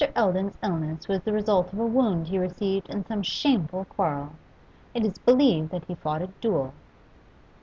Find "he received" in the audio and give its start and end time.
2.25-2.89